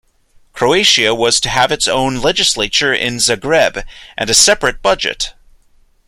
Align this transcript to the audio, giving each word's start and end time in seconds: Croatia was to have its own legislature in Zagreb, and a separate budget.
Croatia 0.53 1.13
was 1.13 1.39
to 1.41 1.47
have 1.47 1.71
its 1.71 1.87
own 1.87 2.15
legislature 2.21 2.91
in 2.91 3.17
Zagreb, 3.17 3.83
and 4.17 4.31
a 4.31 4.33
separate 4.33 4.81
budget. 4.81 5.35